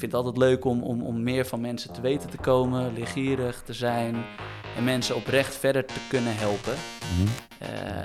[0.00, 3.62] vind het altijd leuk om, om, om meer van mensen te weten te komen, leergierig
[3.64, 4.16] te zijn
[4.76, 6.74] en mensen oprecht verder te kunnen helpen.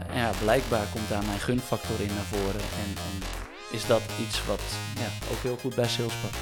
[0.09, 3.27] En ja, blijkbaar komt daar mijn gunfactor in naar voren en, en
[3.71, 4.61] is dat iets wat
[4.97, 6.37] ja, ook heel goed bij sales past.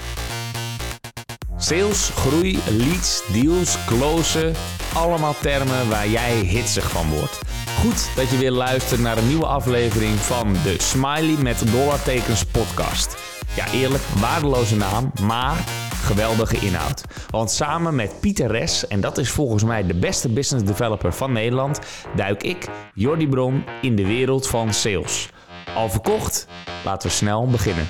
[1.58, 4.54] Sales, groei, leads, deals, closen.
[4.94, 7.40] Allemaal termen waar jij hitsig van wordt.
[7.80, 13.33] Goed dat je weer luistert naar een nieuwe aflevering van de Smiley met dollartekens podcast.
[13.56, 17.04] Ja, eerlijk, waardeloze naam, maar geweldige inhoud.
[17.30, 21.32] Want samen met Pieter Res, en dat is volgens mij de beste business developer van
[21.32, 21.80] Nederland,
[22.16, 25.30] duik ik, Jordi Bron, in de wereld van sales.
[25.76, 26.48] Al verkocht?
[26.84, 27.90] Laten we snel beginnen.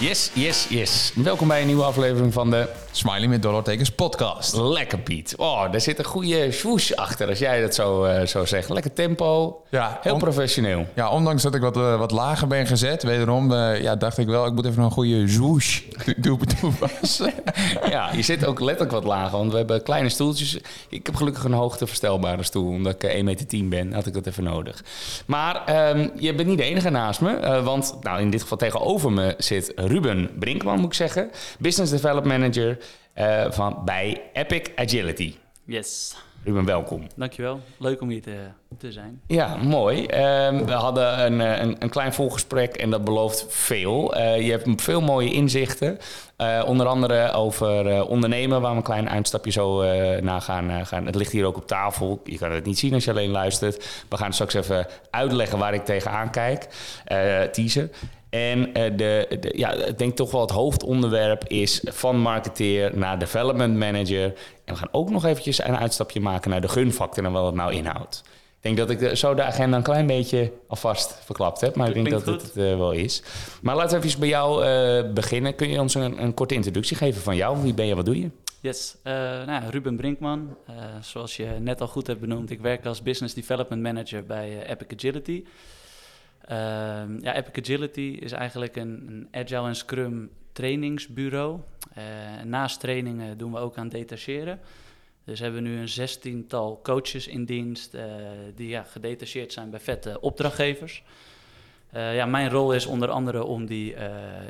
[0.00, 1.12] Yes, yes, yes.
[1.14, 4.56] Welkom bij een nieuwe aflevering van de Smiley met dollartekens podcast.
[4.56, 5.34] Lekker Piet.
[5.36, 8.68] Oh, daar zit een goede swoosh achter als jij dat zo, eh, zo zegt.
[8.68, 9.60] Lekker tempo.
[9.70, 10.86] Ja, Heel on- professioneel.
[10.94, 14.26] ja, ondanks dat ik wat, eh, wat lager ben gezet, wederom eh, ja, dacht ik
[14.26, 15.80] wel, ik moet even een goede zwoosh
[16.22, 17.32] toe- toepassen.
[17.90, 20.58] Ja, je zit ook letterlijk wat lager, want we hebben kleine stoeltjes.
[20.88, 24.26] Ik heb gelukkig een hoogteverstelbare stoel, omdat ik eh, 1,10 meter ben, had ik dat
[24.26, 24.84] even nodig.
[25.26, 29.12] Maar ehm, je bent niet de enige naast me, want nou, in dit geval tegenover
[29.12, 31.30] me zit Ruben Brinkman, moet ik zeggen.
[31.58, 32.78] Business Development Manager
[33.16, 35.34] eh, van, bij Epic Agility.
[35.64, 37.06] Yes, Ruben, welkom.
[37.14, 37.60] dankjewel.
[37.78, 38.36] Leuk om hier te,
[38.78, 39.20] te zijn.
[39.26, 40.06] Ja, mooi.
[40.06, 44.14] Ehm, we hadden een, eh, een, een klein volgesprek en dat belooft veel.
[44.14, 45.98] Eh, je hebt veel mooie inzichten.
[46.66, 49.82] Onder andere over ondernemen, waar we een klein uitstapje zo
[50.20, 51.06] naar gaan, gaan.
[51.06, 52.20] Het ligt hier ook op tafel.
[52.24, 54.04] Je kan het niet zien als je alleen luistert.
[54.08, 56.68] We gaan straks even uitleggen waar ik tegenaan kijk.
[57.52, 57.92] teasen.
[58.36, 63.18] En eh, de, de, ja, ik denk toch wel het hoofdonderwerp is van marketeer naar
[63.18, 64.24] development manager.
[64.64, 67.54] En we gaan ook nog eventjes een uitstapje maken naar de gunfactor en wat het
[67.54, 68.22] nou inhoudt.
[68.26, 71.88] Ik denk dat ik de- zo de agenda een klein beetje alvast verklapt heb, maar
[71.88, 73.22] ik denk dat het eh, wel is.
[73.62, 75.54] Maar laten we even bij jou eh, beginnen.
[75.54, 77.62] Kun je ons een, een korte introductie geven van jou?
[77.62, 78.30] Wie ben je, wat doe je?
[78.60, 80.56] Yes, nou, ja, Ruben Brinkman.
[81.00, 84.86] Zoals je net al goed hebt benoemd, ik werk als Business Development Manager bij Epic
[84.96, 85.44] Agility.
[86.46, 91.60] Ehm, ja, Epic Agility is eigenlijk een, een Agile en Scrum trainingsbureau.
[91.94, 92.04] Eh,
[92.44, 94.60] naast trainingen doen we ook aan detacheren.
[95.24, 98.04] Dus hebben we nu een zestiental coaches in dienst eh,
[98.54, 101.02] die ja, gedetacheerd zijn bij vette opdrachtgevers.
[101.90, 103.94] Eh, ja, mijn rol is onder andere om die,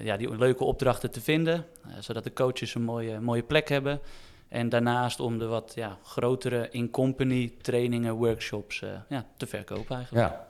[0.03, 1.67] ja, die leuke opdrachten te vinden,
[1.99, 4.01] zodat de coaches een mooie, mooie plek hebben.
[4.49, 10.29] En daarnaast om de wat ja, grotere in-company trainingen, workshops ja, te verkopen eigenlijk.
[10.29, 10.47] Ja.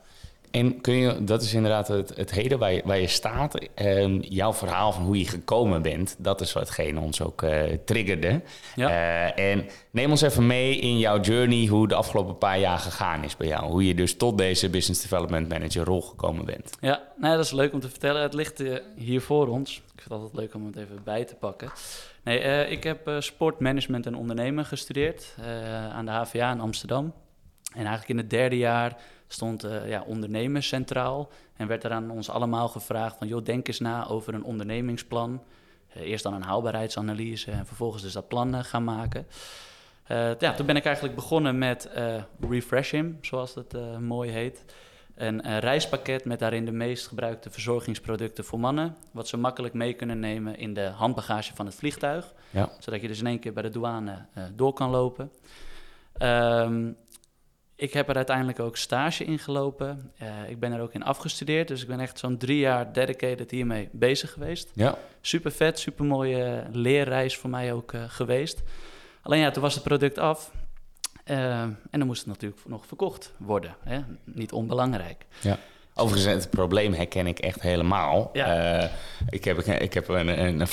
[0.51, 3.69] En kun je, dat is inderdaad het, het heden waar je, waar je staat.
[4.21, 8.41] Jouw verhaal van hoe je gekomen bent, dat is watgene ons ook eh, triggerde.
[8.75, 8.89] Ja.
[8.89, 13.25] Eh, en neem ons even mee in jouw journey, hoe de afgelopen paar jaar gegaan
[13.25, 13.65] is bij jou.
[13.65, 16.77] Hoe je dus tot deze Business Development Manager rol gekomen bent.
[16.81, 18.23] Ja, nou, dat is leuk om te vertellen.
[18.23, 19.77] Het ligt eh, hier voor ons.
[19.77, 21.71] Ik vind het altijd leuk om het even bij te pakken.
[22.25, 25.35] Nee, ik heb sportmanagement en ondernemen gestudeerd
[25.93, 27.13] aan de HVA in Amsterdam.
[27.73, 28.97] En eigenlijk in het derde jaar
[29.29, 31.31] stond eh, ja, ondernemen centraal.
[31.57, 33.27] En werd er aan ons allemaal gevraagd van...
[33.27, 35.41] joh, denk eens na over een ondernemingsplan.
[35.97, 39.27] Eh, eerst dan een haalbaarheidsanalyse en vervolgens dus dat plan eh, gaan maken.
[40.39, 44.65] Ja, toen ben ik eigenlijk begonnen met eh Refresh Him, zoals het eh, mooi heet.
[45.15, 48.97] Een reispakket met daarin de meest gebruikte verzorgingsproducten voor mannen.
[49.11, 52.35] Wat ze makkelijk mee kunnen nemen in de handbagage van het vliegtuig.
[52.51, 52.71] Ja.
[52.79, 55.33] Zodat je dus in één keer bij de douane door kan lopen.
[56.13, 56.93] Ehm,
[57.77, 60.13] ik heb er uiteindelijk ook stage in gelopen.
[60.19, 61.69] Eh, ik ben er ook in afgestudeerd.
[61.69, 64.71] Dus ik ben echt zo'n drie jaar dedicated hiermee bezig geweest.
[64.75, 64.99] Ja.
[65.21, 68.63] Super vet, super mooie leerreis voor mij ook eh, geweest.
[69.23, 70.53] Alleen ja, toen was het product af.
[71.25, 73.77] Eh, en dan moest het natuurlijk nog verkocht worden.
[73.81, 74.01] Hè?
[74.25, 75.27] Niet onbelangrijk.
[75.41, 75.59] ja.
[75.99, 78.31] Overigens, het probleem herken ik echt helemaal.
[78.33, 78.81] Ja.
[78.81, 78.91] Eh,
[79.31, 80.67] ik heb, ik heb een, een,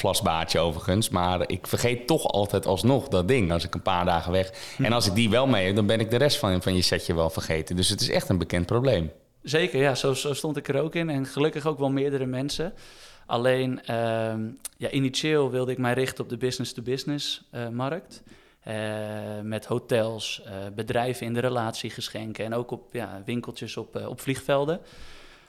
[0.60, 4.52] overigens, maar ik vergeet toch altijd alsnog dat ding als ik een paar dagen weg.
[4.78, 6.82] En als ik die wel mee heb, dan ben ik de rest van, van je
[6.82, 7.76] setje wel vergeten.
[7.76, 9.12] Dus het is echt een bekend probleem.
[9.42, 11.10] Zeker, ja, zo, zo stond ik er ook in.
[11.10, 12.74] En gelukkig ook wel meerdere mensen.
[13.26, 14.42] Alleen, ehm,
[14.78, 18.24] ja, initieel wilde ik mij richten op de business-to-business eh, markt.
[18.64, 24.08] Eh, met hotels, eh, bedrijven in de relatiegeschenken en ook op ja, winkeltjes op, eh,
[24.08, 24.80] op vliegvelden.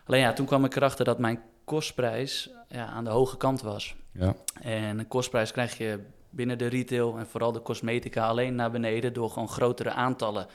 [0.06, 3.94] Alleen ja, toen kwam ik erachter dat mijn kostprijs ja, aan de hoge kant was.
[4.12, 4.34] Ja.
[4.62, 6.00] En een kostprijs krijg je
[6.30, 10.46] binnen de retail en vooral de cosmetica alleen naar beneden door gewoon grotere aantallen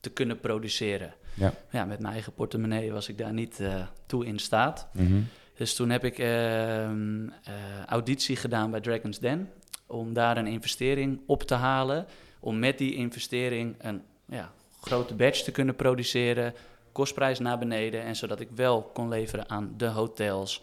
[0.00, 1.14] te kunnen produceren.
[1.34, 1.52] Ja.
[1.70, 3.60] Ja, met mijn eigen portemonnee was ik daar niet
[4.06, 4.88] toe in staat.
[4.92, 5.20] Mhm.
[5.54, 9.50] Dus toen heb ik ehm, eh, auditie gedaan bij Dragon's Den
[9.86, 12.06] om daar een investering op te halen.
[12.40, 16.54] Om met die investering een ja, grote batch te kunnen produceren,
[16.92, 18.02] kostprijs naar beneden.
[18.02, 20.62] En zodat ik wel kon leveren aan de hotels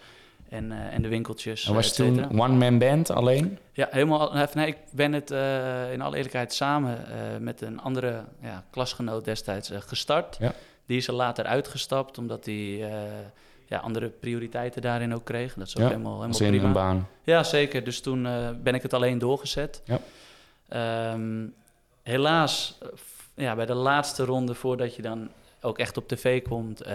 [0.49, 1.65] En, eh, en de winkeltjes.
[1.67, 3.57] En was et je toen one-man band alleen?
[3.71, 4.33] Ja, helemaal.
[4.35, 6.97] eh, Nee, ik ben het eh, in alle eerlijkheid samen
[7.39, 10.37] met een andere ja, klasgenoot destijds gestart.
[10.39, 10.53] Ja.
[10.85, 12.91] Die is er later uitgestapt, omdat hij
[13.71, 15.53] ja, andere prioriteiten daarin ook kreeg.
[15.53, 16.63] Dat is ook Ja, helemaal, helemaal prima.
[16.67, 17.07] een baan.
[17.23, 17.83] Ja, zeker.
[17.83, 19.81] Dus toen eh, ben ik het alleen doorgezet.
[19.85, 19.99] Ja.
[20.67, 21.45] Ehm,
[22.03, 22.87] helaas, eh,
[23.35, 25.29] ja, bij de laatste ronde voordat je dan
[25.61, 26.93] ook echt op tv komt, eh,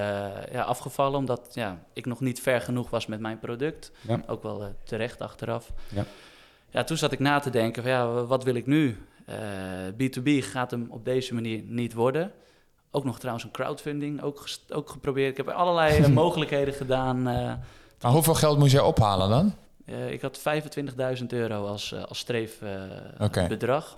[0.52, 1.18] ja, afgevallen.
[1.18, 3.92] Omdat ja, ik nog niet ver genoeg was met mijn product.
[4.00, 4.22] Ja.
[4.26, 5.72] Ook wel terecht achteraf.
[5.88, 6.04] Ja.
[6.70, 8.96] ja, toen zat ik na te denken van ja, wat wil ik nu?
[9.24, 9.36] Eh,
[9.96, 12.32] B2B gaat hem op deze manier niet worden.
[12.96, 15.30] Ook nog trouwens een crowdfunding, ook, ook geprobeerd.
[15.30, 17.28] Ik heb allerlei eh, mogelijkheden gedaan.
[17.28, 17.52] eh,
[18.00, 19.54] Maar hoeveel geld moest jij ophalen dan?
[19.84, 20.38] eh, ik had
[21.18, 23.96] 25.000 euro als, als streefbedrag.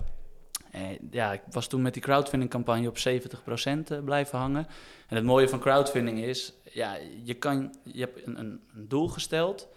[0.71, 0.81] Eh,
[1.11, 4.67] ja, ik was toen met die crowdfunding campagne op 70% eh, blijven hangen.
[5.07, 9.67] En het mooie van crowdfunding is, ja, je, kan, je hebt een, een doel gesteld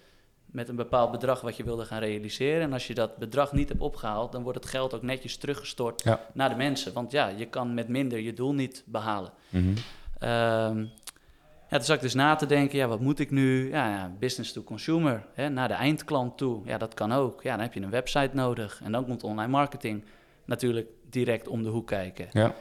[0.52, 2.62] met een bepaald bedrag wat je wilde gaan realiseren.
[2.62, 6.02] En als je dat bedrag niet hebt opgehaald, dan wordt het geld ook netjes teruggestort
[6.04, 6.20] Ja.
[6.32, 6.92] naar de mensen.
[6.92, 9.30] Want ja, je kan met minder je doel niet behalen.
[9.48, 9.66] Mhm.
[10.18, 10.78] Ehm,
[11.68, 13.68] ja, toen zat ik dus na te denken, ja, wat moet ik nu?
[13.70, 16.60] Ja, ja, business to consumer, hè, naar de eindklant toe.
[16.64, 17.42] Ja, dat kan ook.
[17.42, 18.80] Ja, dan heb je een website nodig.
[18.84, 20.04] En dan komt online marketing
[20.44, 22.26] natuurlijk direct om de hoek kijken.
[22.32, 22.54] Ja.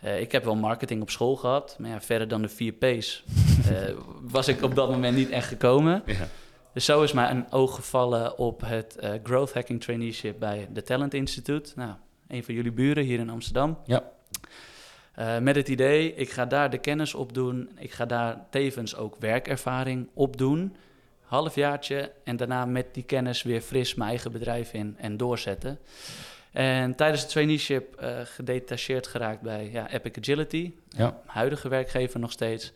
[0.00, 3.24] Eh, ik heb wel marketing op school gehad, maar ja, verder dan de vier P's
[3.70, 6.02] eh, was ik op dat moment niet echt gekomen.
[6.06, 6.28] Ja.
[6.72, 10.82] Dus zo is mij een oog gevallen op het eh, Growth Hacking Traineeship bij de
[10.82, 11.72] Talent Institute.
[11.76, 11.94] Nou,
[12.28, 13.78] een van jullie buren hier in Amsterdam.
[13.84, 14.10] Ja.
[15.14, 17.70] Eh, met het idee, ik ga daar de kennis opdoen.
[17.76, 20.76] Ik ga daar tevens ook werkervaring opdoen.
[21.20, 25.78] Halfjaartje en daarna met die kennis weer fris mijn eigen bedrijf in en doorzetten.
[26.52, 30.72] En tijdens het traineeship eh, gedetacheerd geraakt bij ja, Epic Agility.
[30.88, 31.20] Ja.
[31.26, 32.72] Huidige werkgever nog steeds.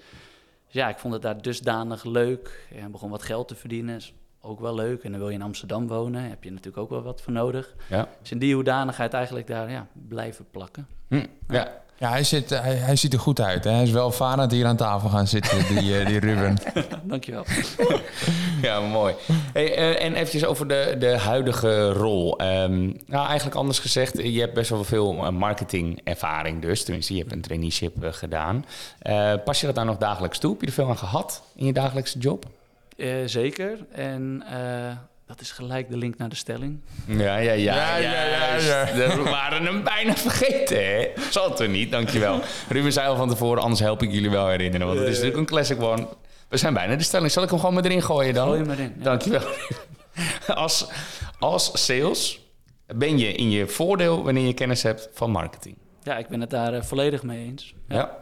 [0.73, 2.67] Dus ja, ik vond het daar dusdanig leuk.
[2.75, 3.97] En begon wat geld te verdienen.
[3.97, 5.05] Is ook wel leuk.
[5.05, 6.29] En dan wil je in Amsterdam wonen.
[6.29, 7.75] Heb je natuurlijk ook wel wat voor nodig.
[7.89, 8.09] Ja.
[8.21, 10.87] Dus in die hoedanigheid eigenlijk daar ja, blijven plakken.
[11.09, 11.15] Hm.
[11.15, 11.27] ja.
[11.49, 13.65] Ja, hij, zit, hij, hij ziet er goed uit.
[13.65, 13.71] Hè?
[13.71, 16.57] Hij is wel varend hier aan tafel gaan zitten, die, eh, die Ruben.
[17.03, 17.45] Dankjewel.
[18.63, 19.15] Ja, mooi.
[19.53, 22.39] Hey, eh, en eventjes over de, de huidige rol.
[22.39, 26.85] Ehm, nou, eigenlijk anders gezegd, je hebt best wel veel eh, marketingervaring dus.
[26.85, 28.65] Tenminste, je hebt een traineeship gedaan.
[28.99, 30.51] Eh, pas je dat daar nog dagelijks toe?
[30.51, 32.47] Heb je er veel aan gehad in je dagelijkse job?
[32.97, 33.79] Eh, zeker.
[33.93, 34.97] En eh,
[35.33, 36.81] dat is gelijk de link naar de stelling.
[37.07, 37.75] Ja, ja, ja.
[37.75, 38.87] Ja, ja, ja.
[38.95, 41.09] We waren hem bijna vergeten, hè?
[41.31, 42.41] Zal het er niet, dankjewel.
[42.69, 44.87] Ruben zei al van tevoren, anders help ik jullie wel herinneren.
[44.87, 46.07] Want het is natuurlijk een classic one.
[46.49, 47.31] We zijn bijna de stelling.
[47.31, 48.47] Zal ik hem gewoon maar erin gooien dan?
[48.47, 48.95] Gooi hem erin.
[48.99, 49.05] Ja.
[49.05, 49.43] Dankjewel.
[50.47, 50.87] Als,
[51.39, 52.41] als sales
[52.87, 55.77] ben je in je voordeel wanneer je kennis hebt van marketing.
[56.03, 57.75] Ja, ik ben het daar eh, volledig mee eens.
[57.89, 58.17] Ja.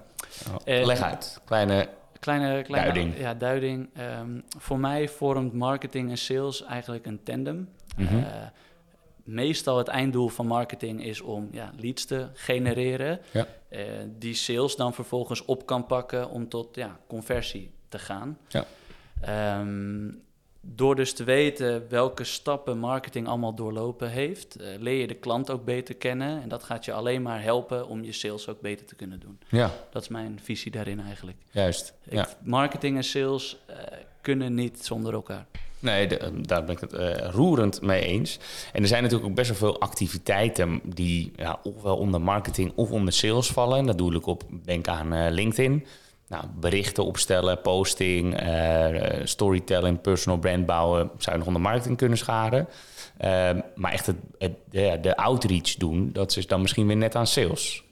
[0.64, 1.40] Eh, Leg uit.
[1.44, 1.88] Kleine.
[2.20, 3.18] Kleine, kleine Duiding.
[3.18, 3.88] Ja, duiding.
[3.94, 7.68] Ehm, voor mij vormt marketing en sales eigenlijk een tandem.
[7.96, 8.06] Eh,
[9.24, 13.20] meestal het einddoel van marketing is om ja, leads te genereren.
[13.30, 13.46] Ja.
[13.68, 13.84] eh,
[14.18, 18.38] die sales dan vervolgens op kan pakken om tot ja, conversie te gaan.
[18.48, 18.64] Ja.
[19.20, 20.08] Ehm,
[20.60, 25.50] door dus te weten welke stappen marketing allemaal doorlopen heeft, eh, leer je de klant
[25.50, 26.42] ook beter kennen.
[26.42, 29.38] En dat gaat je alleen maar helpen om je sales ook beter te kunnen doen.
[29.48, 31.36] Ja, Dat is mijn visie daarin eigenlijk.
[31.50, 31.94] juist.
[32.08, 32.36] Ik-.
[32.42, 33.76] Marketing en sales eh,
[34.20, 35.46] kunnen niet zonder elkaar.
[35.78, 38.38] Nee, de- daar ben ik het eh, roerend mee eens.
[38.72, 42.90] En er zijn natuurlijk ook best wel veel activiteiten die ja, ofwel onder marketing of
[42.90, 43.78] onder sales vallen.
[43.78, 45.86] En dat doe ik op, denk aan eh, LinkedIn.
[46.30, 52.18] Nou, berichten opstellen, posting, eh, storytelling, personal brand bouwen, zou je nog onder marketing kunnen
[52.18, 52.68] scharen.
[53.16, 57.14] Ehm, maar echt het, het, de, de outreach doen, dat is dan misschien weer net
[57.14, 57.84] aan sales.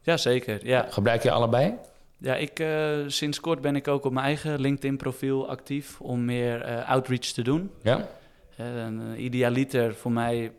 [0.00, 0.86] Jazeker, ja.
[0.90, 1.74] Gebruik je allebei?
[2.18, 6.62] Ja, ik, eh, sinds kort ben ik ook op mijn eigen LinkedIn-profiel actief om meer
[6.62, 7.70] eh, outreach te doen.
[7.82, 8.08] Ja?
[8.56, 10.52] Een idealiter voor mij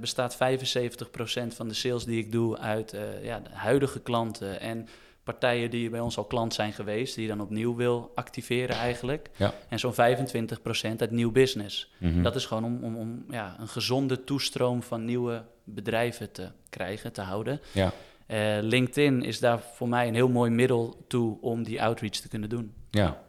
[0.00, 4.88] bestaat 75% van de sales die ik doe uit ja, de huidige klanten en
[5.24, 9.30] partijen die bij ons al klant zijn geweest, die je dan opnieuw wil activeren eigenlijk.
[9.36, 9.54] Ja.
[9.68, 9.96] En zo'n 25%
[10.96, 11.92] uit nieuw business.
[11.98, 12.22] Mhm.
[12.22, 17.12] Dat is gewoon om, om, om ja, een gezonde toestroom van nieuwe bedrijven te krijgen,
[17.12, 17.60] te houden.
[17.72, 17.92] Ja.
[18.26, 22.28] Eh, LinkedIn is daar voor mij een heel mooi middel toe om die outreach te
[22.28, 22.74] kunnen doen.
[22.90, 23.20] Ja.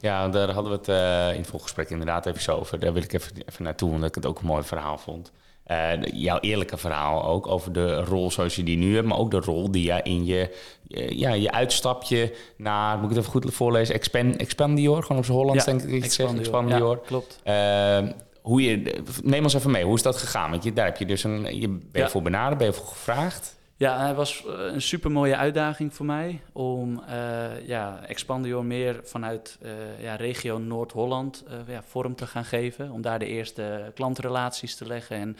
[0.00, 2.78] Ja, daar hadden we het eh, in het voorgesprek inderdaad even zo over.
[2.78, 5.32] Daar wil ik even, even naartoe, omdat ik het ook een mooi verhaal vond.
[5.68, 9.30] Eh, jouw eerlijke verhaal ook over de rol zoals je die nu hebt, maar ook
[9.30, 10.54] de rol die je in je,
[10.86, 15.24] je- ja, je uitstapje naar, moet ik het even goed voorlezen, Expand, Expandior, gewoon op
[15.24, 16.90] zijn Hollands denk ik Expandior.
[17.02, 17.40] Ja, klopt.
[17.42, 17.98] Eh,
[18.42, 20.50] hoe je, neem ons even mee, hoe is dat gegaan?
[20.50, 22.08] Want je, daar heb je dus een, je ben je Ja.
[22.08, 23.56] voor benaderd, ben je voor gevraagd?
[23.78, 29.00] Ja, het was eh, een super mooie uitdaging voor mij om uh, ja, Expandior meer
[29.02, 29.70] vanuit uh,
[30.02, 32.90] ja, regio Noord-Holland ja, vorm te gaan geven.
[32.90, 35.36] Om daar de eerste klantrelaties te leggen en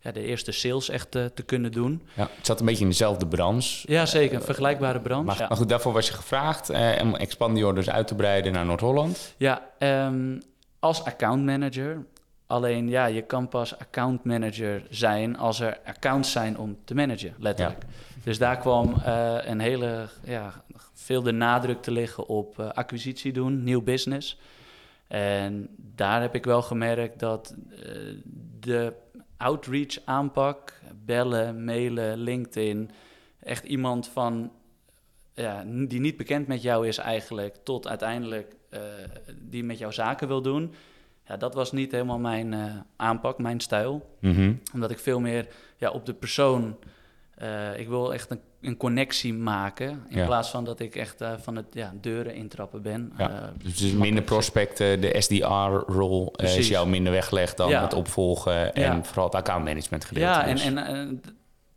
[0.00, 2.02] ja, de eerste sales echt te, te kunnen doen.
[2.14, 3.92] Ja, het zat een beetje in dezelfde branche.
[3.92, 4.36] Ja, zeker.
[4.36, 5.24] Een vergelijkbare branche.
[5.24, 5.48] Maar, ja.
[5.48, 6.70] maar goed, daarvoor was je gevraagd
[7.00, 9.34] om Expandior dus uit te breiden naar Noord-Holland.
[9.36, 10.42] Ja, um,
[10.78, 12.04] als accountmanager
[12.50, 17.34] Alleen ja, je kan pas account manager zijn als er accounts zijn om te managen,
[17.38, 17.82] letterlijk.
[18.24, 23.32] Dus daar kwam uh, een hele, ja, veel de nadruk te liggen op uh, acquisitie
[23.32, 24.38] doen, nieuw business.
[25.06, 27.78] En daar heb ik wel gemerkt dat uh,
[28.60, 28.92] de
[29.36, 32.90] outreach aanpak, bellen, mailen, LinkedIn,
[33.40, 34.52] echt iemand van,
[35.34, 38.56] ja, die niet bekend met jou is eigenlijk, tot uiteindelijk
[39.34, 40.74] die met jou zaken wil doen
[41.30, 42.64] ja, dat was niet helemaal mijn uh,
[42.96, 44.16] aanpak, mijn stijl.
[44.20, 44.60] Mm -hmm.
[44.74, 45.46] Omdat ik veel meer
[45.76, 46.76] ja, op de persoon...
[47.42, 50.04] Uh, ik wil echt een, een connectie maken...
[50.08, 50.26] in Ja.
[50.26, 53.12] plaats van dat ik echt uh, van het ja, deuren intrappen ben.
[53.18, 53.52] Ja.
[53.62, 59.34] Dus minder prospecten, de SDR-rol is jou minder weggelegd dan het opvolgen en vooral het
[59.34, 60.30] accountmanagement gedeelte.
[60.30, 60.64] ja, en, dus.
[60.64, 61.06] en eh,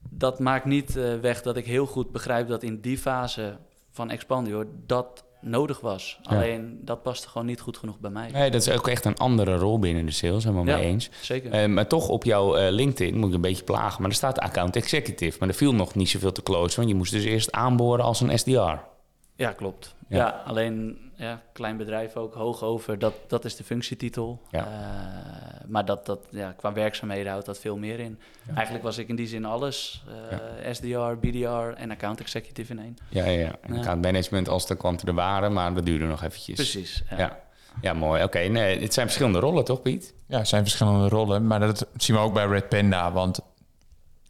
[0.09, 2.47] dat maakt niet eh, weg dat ik heel goed begrijp...
[2.47, 3.57] dat in die fase
[3.91, 6.19] van Expandio dat nodig was.
[6.21, 6.35] Ja.
[6.35, 8.29] Alleen dat paste gewoon niet goed genoeg bij mij.
[8.33, 10.75] Nee, dat is ook echt een andere rol binnen de sales, helemaal Ja.
[10.77, 11.09] mee eens.
[11.21, 11.51] Zeker.
[11.51, 14.39] Eh, maar toch op jouw eh, LinkedIn moet ik een beetje plagen, maar er staat
[14.39, 15.37] account executive.
[15.39, 18.21] Maar er viel nog niet zoveel te closen, want je moest dus eerst aanboren als
[18.21, 18.91] een SDR.
[19.35, 19.95] Ja, klopt.
[20.07, 20.17] Ja.
[20.17, 24.41] Ja, alleen ja, klein bedrijf ook, hoog over, dat, dat is de functietitel.
[24.51, 24.65] Ja.
[24.65, 28.19] Eh, maar dat, dat, ja, qua werkzaamheden houdt dat veel meer in.
[28.47, 28.53] Ja.
[28.53, 30.03] Eigenlijk was ik in die zin alles.
[30.29, 31.47] eh, SDR, BDR
[31.81, 32.97] en account executive in één.
[33.09, 33.55] Ja, ja, ja.
[33.61, 33.79] En Ja.
[33.79, 36.55] account management als de klanten er waren, maar dat duurde nog eventjes.
[36.55, 37.03] Precies.
[37.09, 37.17] Ja.
[37.17, 37.39] Ja,
[37.81, 38.23] ja mooi.
[38.23, 40.13] Oké, nee, het zijn verschillende rollen toch, Piet?
[40.27, 43.11] Ja, het zijn verschillende rollen, maar dat zien we ook bij Red Panda.
[43.11, 43.39] Want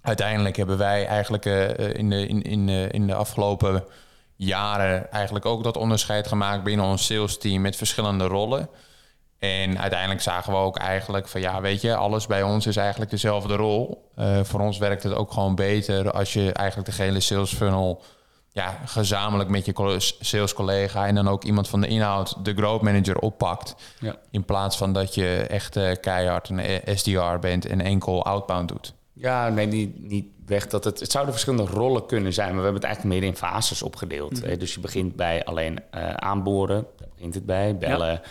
[0.02, 3.84] uiteindelijk hebben wij eigenlijk eh, in, de, in, in, eh, in de afgelopen
[4.44, 8.70] jaren eigenlijk ook dat onderscheid gemaakt binnen ons sales team met verschillende rollen.
[9.40, 13.12] En uiteindelijk zagen we ook eigenlijk van ja, weet je, alles bij ons is eigenlijk
[13.12, 14.10] dezelfde rol.
[14.16, 18.02] Eh, voor ons werkt het ook gewoon beter als je eigenlijk de gehele sales funnel
[18.54, 22.82] ja, gezamenlijk met je sales collega en dan ook iemand van de inhoud, de growth
[22.82, 23.76] manager, oppakt.
[24.00, 24.16] Ja.
[24.32, 28.68] In plaats van dat je echt eh, keihard een eh, SDR bent en enkel outbound
[28.68, 28.94] doet.
[29.14, 31.00] Ja, nee, niet, niet weg dat het...
[31.00, 34.40] Het zouden verschillende rollen kunnen zijn, maar we hebben het eigenlijk meer in fases opgedeeld.
[34.40, 34.50] Mhm.
[34.50, 34.58] hè.
[34.58, 38.22] Dus je begint bij alleen eh, aanboren, daar begint het bij, bellen,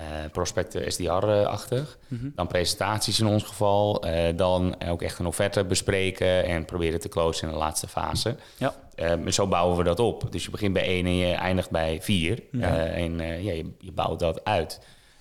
[0.00, 1.98] eh, prospecten SDR-achtig.
[2.08, 2.28] Mhm.
[2.34, 7.08] Dan presentaties in ons geval, eh, dan ook echt een offerte bespreken en proberen te
[7.08, 8.36] closen in de laatste fase.
[8.56, 8.74] Ja.
[8.94, 10.32] Eh, maar zo bouwen we dat op.
[10.32, 12.42] Dus je begint bij één en je eindigt bij vier.
[12.52, 12.86] Ja.
[12.86, 14.80] En ja, je, je bouwt dat uit.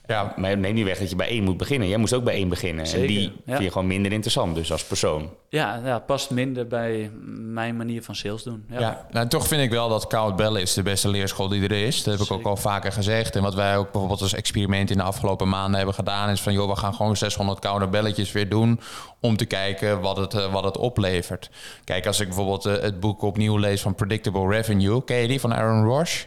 [0.09, 1.87] Ja, Maar neem niet weg dat je bij één moet beginnen.
[1.87, 2.85] Jij moest ook bij één beginnen.
[2.85, 3.31] En die ja.
[3.45, 5.29] vind je gewoon minder interessant, dus als persoon.
[5.49, 8.65] Ja, ja, het past minder bij mijn manier van sales doen.
[8.69, 8.79] Ja.
[8.79, 11.85] Ja, nou, toch vind ik wel dat koud bellen is de beste leerschool die er
[11.85, 12.03] is.
[12.03, 13.35] Dat heb ik ook al vaker gezegd.
[13.35, 16.29] En wat wij ook bijvoorbeeld als experiment in de afgelopen maanden hebben gedaan...
[16.29, 18.79] is van, joh, we gaan gewoon 600 koude belletjes weer doen...
[19.19, 21.49] om te kijken wat het, eh, wat het oplevert.
[21.83, 25.03] Kijk, als ik bijvoorbeeld eh, het boek opnieuw lees van Predictable Revenue...
[25.03, 26.25] ken je die van Aaron Roche?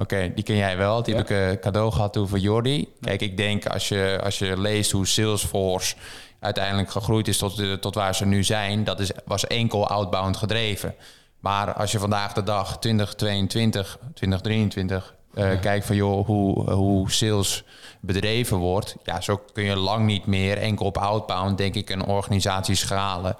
[0.00, 1.02] Oké, die ken jij wel.
[1.02, 1.20] Die Ja.
[1.20, 2.88] heb ik eh, cadeau gehad toen voor Jordi.
[3.00, 5.94] Kijk, ik denk als je, als je leest hoe Salesforce
[6.40, 10.36] uiteindelijk gegroeid is tot, de- tot waar ze nu zijn, dat is, was enkel outbound
[10.36, 10.94] gedreven.
[11.40, 17.64] Maar als je vandaag de dag 2022, 2023 eh, kijkt van joh, hoe, hoe sales
[18.00, 22.04] bedreven wordt, ja, zo kun je lang niet meer enkel op outbound, denk ik, een
[22.04, 23.36] organisatie schalen.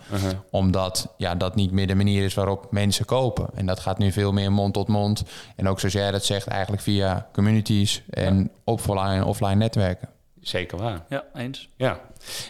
[0.50, 3.49] Omdat ja, dat niet meer de manier is waarop mensen kopen.
[3.54, 5.23] En dat gaat nu veel meer mond tot mond.
[5.56, 10.09] En ook zoals jij dat zegt, eigenlijk via communities en offline en offline netwerken.
[10.40, 11.04] Zeker waar.
[11.09, 11.68] Ja, eens.
[11.76, 12.00] Ja.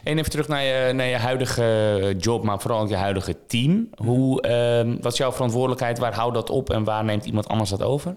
[0.04, 3.88] En even terug naar je, naar je huidige job, maar vooral je huidige team.
[3.94, 5.99] Hoe, ehm, wat is jouw verantwoordelijkheid?
[5.99, 8.16] Waar houdt dat op en waar neemt iemand anders dat over?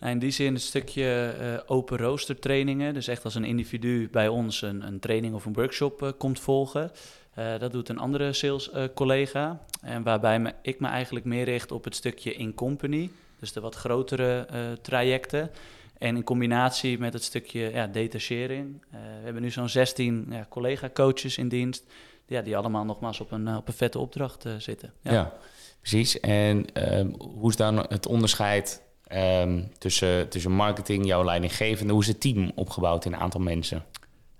[0.00, 2.94] Nou, in die zin een stukje eh, open rooster trainingen.
[2.94, 6.40] Dus echt als een individu bij ons een, een training of een workshop eh, komt
[6.40, 6.90] volgen.
[7.34, 9.60] Eh, dat doet een andere sales collega.
[9.82, 13.10] En waarbij me, ik me eigenlijk meer richt op het stukje in-company.
[13.38, 14.46] Dus de wat grotere
[14.82, 15.50] trajecten.
[15.98, 18.82] En in combinatie met het stukje ja, detachering.
[18.90, 21.84] We hebben nu zo'n 16 ja, collega-coaches in dienst.
[22.26, 24.92] Ja, die allemaal nogmaals op een, op een vette opdracht zitten.
[25.02, 25.32] Ja,
[25.80, 26.20] precies.
[26.20, 31.92] En ehm, hoe is dan het onderscheid ehm, tussen, tussen marketing, jouw leidinggevende?
[31.92, 33.84] Hoe is het team opgebouwd in een aantal mensen?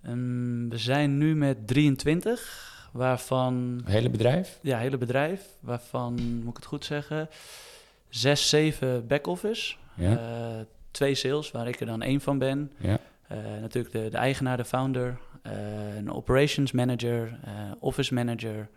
[0.02, 4.58] Ehm, we zijn nu met 23, waarvan Het hele bedrijf?
[4.62, 7.28] Ja, hele bedrijf, waarvan, moet ik het goed zeggen,
[8.08, 9.76] zes, zeven back-office.
[9.94, 10.16] Ja.
[10.16, 12.72] Eh, twee sales, waar ik er dan één van ben.
[12.76, 12.98] Ja.
[13.26, 17.38] Eh, natuurlijk de, de eigenaar, de founder, eh, een operations manager,
[17.78, 18.68] office manager.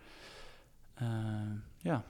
[1.78, 2.04] Ja,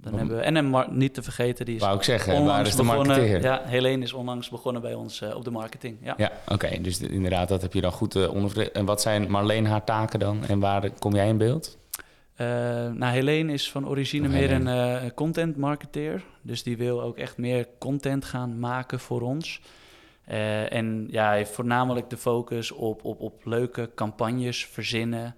[0.00, 2.76] Dan hebben we, en een niet te vergeten, die is Wou ik zeggen, waar is
[2.76, 3.06] de begonnen.
[3.06, 3.42] marketeer?
[3.42, 5.96] Ja, Helene is onlangs begonnen bij ons eh, op de marketing.
[6.02, 6.14] Ja.
[6.16, 6.80] Ja, oké.
[6.80, 8.72] Dus de- inderdaad, dat heb je dan goed uh, onder...
[8.72, 10.44] En wat zijn Marleen haar taken dan?
[10.48, 11.78] En waar kom jij in beeld?
[12.34, 12.46] Eh,
[12.90, 16.24] nou, Helene is van origine Oh, meer een eh, content marketeer.
[16.42, 19.60] Dus die wil ook echt meer content gaan maken voor ons.
[20.68, 25.34] En ja, heeft voornamelijk de focus op, op, op leuke campagnes verzinnen.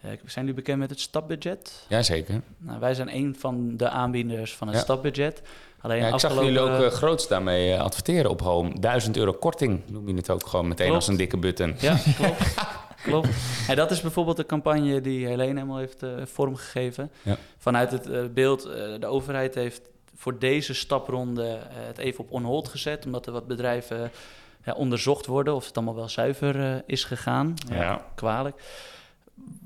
[0.00, 1.84] Eh, zijn jullie bekend met het stapbudget?
[1.88, 2.40] Jazeker.
[2.58, 4.82] Nou, wij zijn een van de aanbieders van het Ja.
[4.82, 5.42] stapbudget.
[5.80, 8.80] Alleen Ja, ik zag jullie ook uh, groots daarmee uh, adverteren op Home.
[8.80, 11.00] 1000 euro korting noem je het ook gewoon meteen Klopt.
[11.00, 11.74] als een dikke button.
[11.78, 12.54] Ja, klopt.
[13.02, 13.28] klopt.
[13.68, 17.10] En dat is bijvoorbeeld de campagne die Helene helemaal heeft uh, vormgegeven.
[17.22, 17.36] Ja.
[17.58, 18.62] Vanuit het beeld,
[19.00, 19.80] de overheid heeft
[20.14, 23.04] voor deze stapronde het even op on-hold gezet...
[23.04, 24.10] omdat er wat bedrijven
[24.64, 27.54] ja, onderzocht worden of het allemaal wel zuiver is gegaan.
[27.68, 27.76] Ja.
[27.82, 28.04] ja.
[28.14, 28.62] Kwalijk.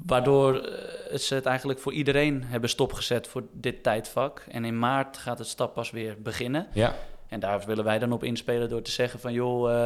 [0.06, 4.44] Waardoor uh, ze het eigenlijk voor iedereen hebben stopgezet voor dit tijdvak.
[4.48, 6.66] En in maart gaat het stap pas weer beginnen.
[6.72, 6.94] Ja.
[7.32, 9.32] En daar willen wij dan op inspelen door te zeggen van...
[9.32, 9.78] joh, uh,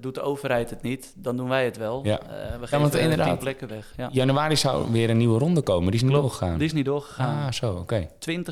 [0.00, 2.00] doet de overheid het niet, dan doen wij het wel.
[2.04, 3.92] Ja, uh, we ja, geven want inderdaad, tien plekken weg.
[3.96, 4.08] Ja.
[4.12, 6.58] Januari zou weer een nieuwe ronde komen, die is niet doorgegaan.
[6.58, 7.46] Die is niet doorgegaan.
[7.46, 8.08] Ah, zo, oké.
[8.26, 8.44] Okay.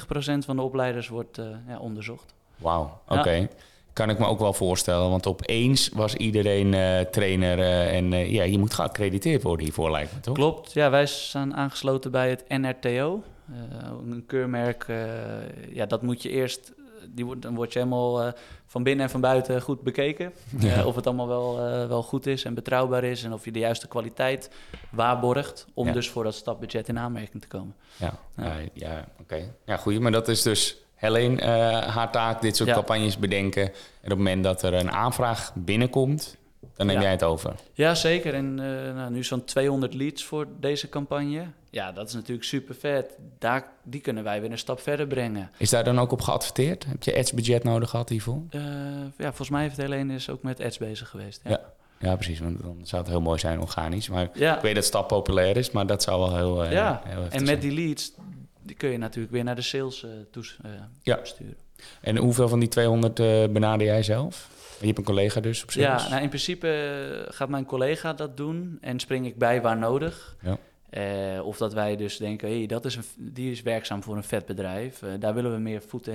[0.42, 2.34] 20% van de opleiders wordt uh, ja, onderzocht.
[2.56, 3.18] Wauw, oké.
[3.18, 3.48] Okay.
[4.00, 8.30] Kan ik me ook wel voorstellen, want opeens was iedereen uh, trainer uh, en uh,
[8.30, 10.34] ja, je moet geaccrediteerd worden hiervoor, lijkt me toch?
[10.34, 13.22] Klopt, ja, wij zijn aangesloten bij het NRTO,
[14.10, 14.86] een keurmerk.
[15.72, 16.72] ja, dat moet je eerst,
[17.08, 18.32] die wordt, dan word je helemaal
[18.66, 20.32] van binnen en van buiten goed bekeken.
[20.58, 20.84] Ja.
[20.84, 21.56] of het allemaal wel,
[21.88, 24.50] wel goed is en betrouwbaar is en of je de juiste kwaliteit
[24.90, 25.92] waarborgt om ja.
[25.92, 27.74] dus voor dat stapbudget in aanmerking te komen.
[27.96, 28.56] Ja, ja.
[28.72, 29.22] ja oké.
[29.22, 29.52] Okay.
[29.64, 31.46] Ja, goed, maar dat is dus Helene, uh,
[31.94, 32.74] haar taak, dit soort ja.
[32.74, 33.62] campagnes bedenken.
[33.62, 36.36] En op het moment dat er een aanvraag binnenkomt,
[36.76, 37.02] dan neem ja.
[37.02, 37.54] jij het over.
[37.72, 38.34] Ja, zeker.
[38.34, 41.46] En uh, nou, nu zo'n 200 leads voor deze campagne.
[41.70, 43.18] Ja, dat is natuurlijk super vet.
[43.38, 45.50] Daar, die kunnen wij weer een stap verder brengen.
[45.56, 46.86] Is daar dan ook op geadverteerd?
[46.86, 48.42] Heb je ads-budget nodig gehad hiervoor?
[48.50, 48.62] Uh,
[49.16, 51.40] ja, volgens mij heeft Helene is ook met ads bezig geweest.
[51.44, 51.50] Ja.
[51.50, 51.60] ja.
[51.98, 52.38] Ja, precies.
[52.38, 54.08] Want dan zou het heel mooi zijn organisch.
[54.08, 54.56] Maar ja.
[54.56, 56.64] ik weet dat stap populair is, maar dat zou wel heel.
[56.64, 57.58] Uh, ja, heel en met zijn.
[57.58, 58.12] die leads,
[58.62, 60.70] die kun je natuurlijk weer naar de sales toes, uh,
[61.02, 61.18] ja.
[61.22, 61.56] sturen.
[62.00, 64.48] En hoeveel van die 200 uh, benader jij zelf?
[64.80, 66.02] Je hebt een collega dus op sales?
[66.02, 70.36] Ja, nou in principe gaat mijn collega dat doen en spring ik bij waar nodig.
[70.42, 70.58] Ja.
[70.90, 74.24] Uh, of dat wij dus denken, hey, dat is een, die is werkzaam voor een
[74.24, 75.02] vet bedrijf.
[75.02, 76.14] Uh, daar willen we meer voet, uh,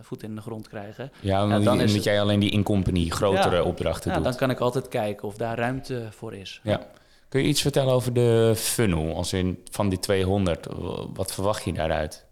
[0.00, 1.12] voet in de grond krijgen.
[1.20, 2.04] Ja, ja dan is het...
[2.04, 4.24] jij alleen die in-company grotere ja, opdrachten ja, doet.
[4.24, 6.60] dan kan ik altijd kijken of daar ruimte voor is.
[6.62, 6.86] Ja.
[7.28, 10.66] Kun je iets vertellen over de funnel, als in van die 200?
[11.14, 12.26] Wat verwacht je daaruit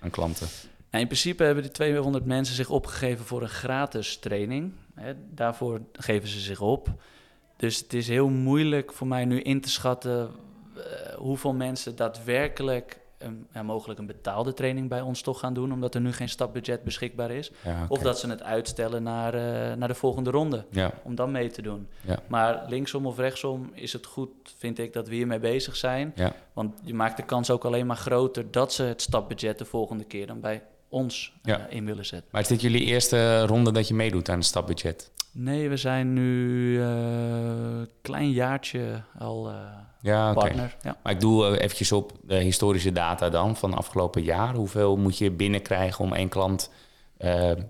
[0.00, 0.46] aan klanten?
[0.90, 4.72] Nou, in principe hebben die 200 mensen zich opgegeven voor een gratis training.
[5.30, 6.88] Daarvoor geven ze zich op.
[7.56, 10.30] Dus het is heel moeilijk voor mij nu in te schatten
[10.76, 10.82] uh,
[11.16, 15.94] hoeveel mensen daadwerkelijk een, ja, mogelijk een betaalde training bij ons toch gaan doen, omdat
[15.94, 17.50] er nu geen stapbudget beschikbaar is.
[17.64, 17.86] Ja, okay.
[17.88, 19.40] Of dat ze het uitstellen naar, uh,
[19.76, 20.92] naar de volgende ronde, ja.
[21.02, 21.88] om dan mee te doen.
[22.26, 26.14] Maar linksom of rechtsom is het goed, vind ik, dat we hiermee bezig zijn.
[26.52, 30.04] Want je maakt de kans ook alleen maar groter dat ze het stapbudget de volgende
[30.04, 32.28] keer dan bij ons uh, in willen zetten.
[32.32, 35.10] Maar is dit jullie eerste ronde dat je meedoet aan het stapbudget?
[35.32, 39.56] Nee, we zijn nu een uh, klein jaartje al uh,
[40.00, 40.42] ja, okay.
[40.42, 40.76] partner.
[40.82, 40.96] Ja.
[41.02, 44.54] Maar ik doe uh, eventjes op de historische data dan van afgelopen jaar.
[44.54, 46.70] Hoeveel moet je binnenkrijgen om één klant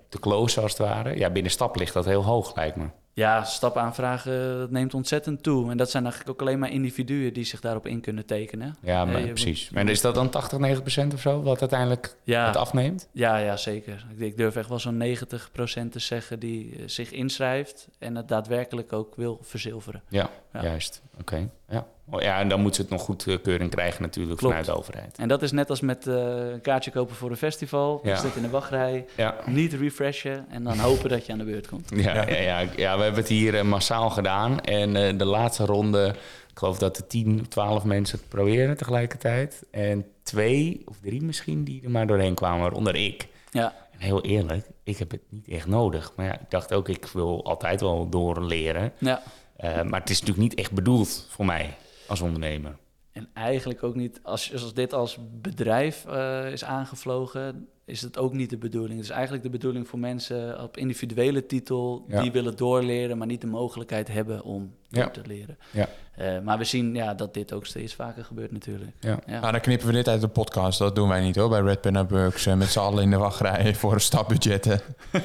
[0.08, 1.18] te closen als het ware?
[1.18, 2.86] Ja, binnen stap ligt dat heel hoog lijkt me.
[3.18, 5.70] Ja, stapaanvragen dat neemt ontzettend toe.
[5.70, 8.76] En dat zijn eigenlijk ook alleen maar individuen die zich daarop in kunnen tekenen.
[8.82, 9.70] Ja, maar, je precies.
[9.70, 12.46] maar is dat dan 80, 90 procent of zo wat uiteindelijk Ja.
[12.46, 13.08] het afneemt?
[13.12, 14.06] Ja, ja, zeker.
[14.16, 18.28] Ik, ik durf echt wel zo'n 90% te zeggen die eh, zich inschrijft en het
[18.28, 20.02] daadwerkelijk ook wil verzilveren.
[20.08, 20.30] Ja.
[20.52, 21.02] Juist.
[21.20, 21.48] Oké.
[21.68, 21.86] Ja.
[22.10, 24.54] Oh, ja, en dan moet ze het nog goedkeuring krijgen natuurlijk Klopt.
[24.54, 25.18] vanuit de overheid.
[25.18, 26.14] En dat is net als met eh,
[26.50, 28.00] een kaartje kopen voor een festival.
[28.02, 28.16] Je Ja.
[28.16, 29.34] zit in de wachtrij, Ja.
[29.46, 31.90] niet refreshen en dan hopen dat je aan de beurt komt.
[31.94, 32.40] Ja, ja.
[32.40, 34.60] Ja, ja, we hebben het hier eh, massaal gedaan.
[34.60, 36.14] En eh, de laatste ronde,
[36.50, 39.64] ik geloof dat er 10 of 12 mensen het proberen tegelijkertijd.
[39.70, 43.28] En twee of drie misschien die er maar doorheen kwamen, waaronder ik.
[43.50, 46.12] Ja, En heel eerlijk, ik heb het niet echt nodig.
[46.16, 48.92] Maar ja, ik dacht ook, ik wil altijd wel doorleren.
[48.98, 49.22] ja.
[49.58, 52.76] Eh, maar het is natuurlijk niet echt bedoeld voor mij als ondernemer.
[53.12, 58.32] En eigenlijk ook niet, als, als dit als bedrijf eh, is aangevlogen, is het ook
[58.32, 58.94] niet de bedoeling.
[58.94, 62.20] Het is eigenlijk de bedoeling voor mensen op individuele titel Ja.
[62.22, 65.10] die willen doorleren, maar niet de mogelijkheid hebben om door Ja.
[65.10, 65.58] te leren.
[65.70, 65.88] Ja.
[66.14, 68.90] Eh, maar we zien ja, dat dit ook steeds vaker gebeurt natuurlijk.
[69.00, 69.18] Ja.
[69.26, 69.40] Ja.
[69.40, 70.78] Nou, dan knippen we dit uit de podcast.
[70.78, 72.46] Dat doen wij niet hoor, bij Red Pen Up Works.
[72.46, 74.80] eh, Met z'n allen in de wachtrij voor stapbudgetten.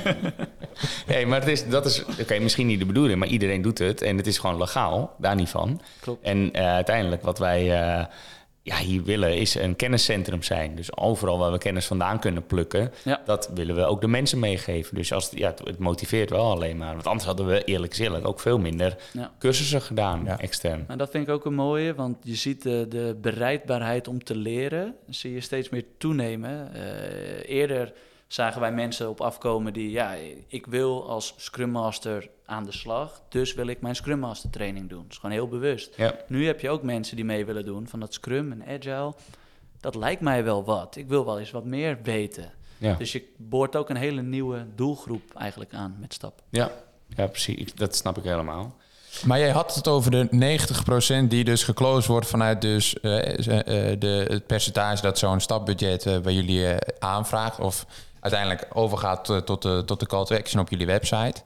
[1.08, 4.02] Nee, maar het is, dat is oké, misschien niet de bedoeling, maar iedereen doet het.
[4.02, 5.82] En het is gewoon legaal, daar niet van.
[5.99, 6.23] Klopt.
[6.26, 8.06] En eh, uiteindelijk wat wij eh,
[8.65, 10.76] ja, hier willen is een kenniscentrum zijn.
[10.76, 13.21] Dus overal waar we kennis vandaan kunnen plukken, Ja.
[13.26, 14.95] dat willen we ook de mensen meegeven.
[14.95, 16.93] Dus als, ja, het, het motiveert wel alleen maar.
[16.93, 19.32] Want anders hadden we eerlijk gezegd ook veel minder Ja.
[19.39, 20.39] cursussen gedaan, Ja.
[20.39, 20.86] extern.
[20.88, 24.36] En dat vind ik ook een mooie, want je ziet de, de bereidbaarheid om te
[24.36, 26.73] leren, zie je steeds meer toenemen.
[26.73, 27.93] Eh, eerder
[28.28, 30.15] zagen wij mensen op afkomen die, ja,
[30.47, 34.89] ik wil als Scrum Master aan de slag, dus wil ik mijn Scrum Master training
[34.89, 35.01] doen.
[35.01, 35.93] Dat is gewoon heel bewust.
[35.97, 36.15] Ja.
[36.27, 39.13] Nu heb je ook mensen die mee willen doen van dat Scrum en Agile.
[39.79, 40.95] Dat lijkt mij wel wat.
[40.95, 42.51] Ik wil wel eens wat meer weten.
[42.77, 42.93] Ja.
[42.95, 46.41] Dus je boort ook een hele nieuwe doelgroep eigenlijk aan met stap.
[46.49, 46.71] Ja.
[47.15, 47.56] ja, precies.
[47.56, 48.75] Ik- Dat snap ik helemaal.
[49.25, 53.99] Maar jij had het over de 90% die dus geclosed wordt vanuit dus, eh, eh,
[53.99, 57.60] de, het percentage dat zo'n stapbudget eh, bij jullie eh, aanvraagt.
[57.60, 57.86] Of
[58.19, 61.41] uiteindelijk overgaat eh, tot, de, tot de call to action op jullie website.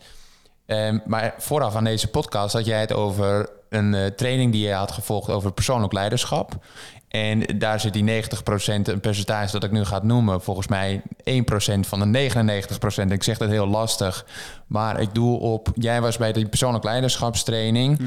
[0.67, 4.73] Ehm, maar vooraf aan deze podcast had jij het over een eh, training die je
[4.73, 6.53] had gevolgd over persoonlijk leiderschap.
[7.08, 11.88] En daar zit die 90%, een percentage dat ik nu ga noemen, volgens mij 1%
[11.88, 13.12] van de 99%.
[13.12, 14.25] Ik zeg dat heel lastig,
[14.67, 17.99] maar ik doe op, jij was bij die persoonlijk leiderschapstraining.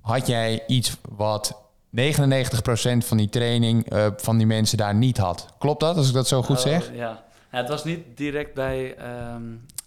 [0.00, 5.46] Had jij iets wat 99% van die training eh, van die mensen daar niet had?
[5.58, 6.90] Klopt dat, als ik dat zo goed Oh, zeg?
[6.94, 7.22] Ja.
[7.52, 9.77] ja, het was niet direct bij, ehm, eh,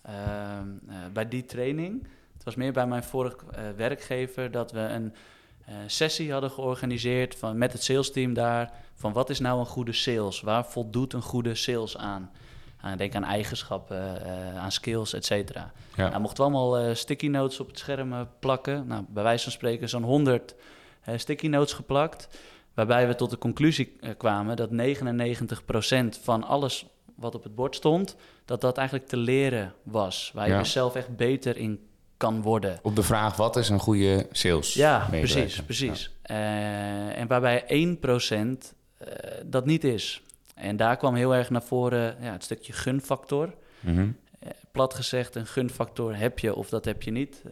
[1.14, 2.08] bij die training.
[2.34, 5.14] Het was meer bij mijn vorige eh, werkgever dat we een
[5.66, 8.72] eh, sessie hadden georganiseerd van, met het salesteam daar.
[8.96, 10.42] Van wat is nou een goede sales?
[10.42, 12.32] Waar voldoet een goede sales aan?
[12.86, 15.72] Uh, denk aan eigenschappen, eh, aan skills, et cetera.
[15.96, 16.10] Ja.
[16.10, 18.88] Nou, mochten we allemaal eh, sticky notes op het scherm eh, plakken.
[18.88, 20.56] Nou, bij wijze van spreken zo'n 100
[21.02, 22.28] eh, sticky notes geplakt.
[22.74, 26.86] Waarbij we tot de conclusie eh, kwamen dat 99% van alles
[27.22, 30.32] wat op het bord stond, dat dat eigenlijk te leren was.
[30.34, 30.60] Waar je Ja.
[30.60, 31.80] dus zelf echt beter in
[32.18, 32.80] kan worden.
[32.82, 34.74] Op de vraag, wat is een goede sales?
[34.74, 36.12] Ja, precies, precies.
[36.22, 39.08] Eh, en waarbij 1% eh,
[39.46, 40.24] dat niet is.
[40.56, 43.54] En daar kwam heel erg naar voren ja, het stukje gunfactor.
[43.80, 44.10] Mhm.
[44.40, 47.44] Eh, plat gezegd, een gunfactor heb je of dat heb je niet.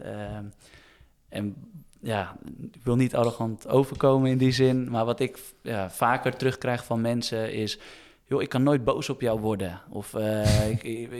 [1.28, 1.54] En
[2.00, 2.36] ja,
[2.72, 7.00] ik wil niet arrogant overkomen in die zin, maar wat ik ja, vaker terugkrijg van
[7.00, 7.78] mensen is...
[8.30, 9.80] joh, ik kan nooit boos op jou worden.
[9.88, 11.10] Of eh, ik, ik,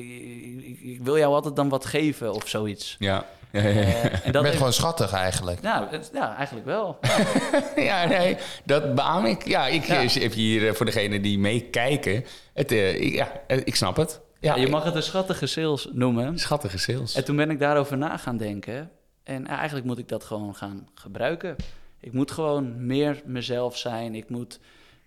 [0.82, 2.96] ik- wil jou altijd dan wat geven of zoiets.
[2.98, 3.24] Ja.
[3.52, 3.80] Ja, ja, ja.
[3.80, 5.60] Eh, en Je dat gewoon schattig eigenlijk.
[5.60, 6.98] Nou, ja, eigenlijk wel.
[7.76, 9.46] Ja, nee, dat beaam ik.
[9.46, 10.02] Ja, ik Ja.
[10.02, 12.24] eh, heb hier voor degenen die meekijken.
[12.54, 12.70] Het,
[13.00, 14.20] ja, ik snap het.
[14.40, 16.38] Ja, je mag het een schattige sales noemen.
[16.38, 17.14] Schattige sales.
[17.14, 18.90] En toen ben ik daarover na gaan denken.
[19.24, 21.56] En eigenlijk moet ik dat gewoon gaan gebruiken.
[22.00, 24.14] Ik moet gewoon meer mezelf zijn.
[24.14, 24.60] Ik moet.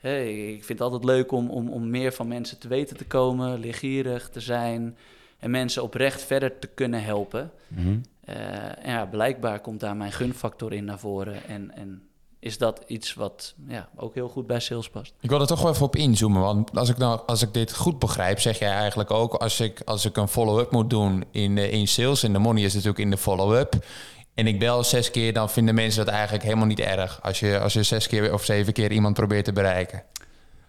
[0.03, 3.05] Hè, ik vind het altijd leuk om, om, om meer van mensen te weten te
[3.05, 4.97] komen, leergierig te zijn
[5.39, 7.51] en mensen oprecht verder te kunnen helpen.
[7.67, 7.97] Mhm.
[8.25, 11.43] Eh, en ja, blijkbaar komt daar mijn gunfactor in naar voren.
[11.47, 12.01] En, en
[12.39, 15.13] is dat iets wat ja, ook heel goed bij sales past.
[15.19, 16.41] Ik wil er toch wel even op inzoomen.
[16.41, 19.33] Want als ik, nou, als ik dit goed begrijp, zeg jij eigenlijk ook...
[19.33, 22.23] als ik, als ik een follow-up moet doen in, eh, in sales...
[22.23, 23.85] en de money is natuurlijk in de follow-up...
[24.33, 27.19] en ik bel zes keer, dan vinden mensen dat eigenlijk helemaal niet erg...
[27.21, 30.03] als je, als je zes keer of zeven keer iemand probeert te bereiken.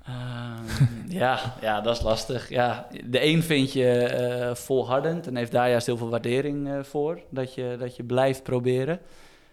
[0.06, 0.62] Ehm,
[1.08, 2.48] ja, ja, dat is lastig.
[2.48, 6.82] Ja, de een vind je eh, volhardend en heeft daar juist heel veel waardering eh,
[6.82, 9.00] voor, dat je, dat je blijft proberen.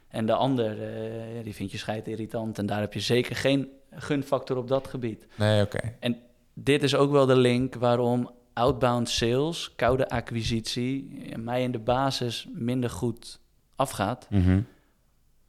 [0.08, 3.70] En de ander, eh, die vind je scheid irritant en daar heb je zeker geen
[3.92, 5.28] gunfactor op dat gebied.
[5.36, 5.80] Nee, oké.
[6.00, 6.18] En
[6.54, 12.48] dit is ook wel de link waarom outbound sales, koude acquisitie, mij in de basis
[12.54, 13.40] minder goed
[13.82, 14.28] afgaat.
[14.30, 14.60] Mhm.